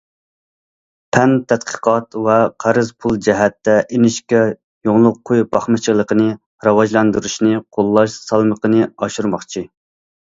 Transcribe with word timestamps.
پەن 1.15 1.33
تەتقىقات 1.51 2.17
ۋە 2.27 2.37
قەرز 2.65 2.89
پۇل 3.05 3.19
جەھەتتە 3.27 3.75
ئىنچىكە 3.97 4.41
يۇڭلۇق 4.89 5.21
قوي 5.31 5.45
باقمىچىلىقىنى 5.55 6.29
راۋاجلاندۇرۇشنى 6.69 7.63
قوللاش 7.79 8.17
سالمىقىنى 8.31 8.89
ئاشۇرماقچى. 8.91 9.65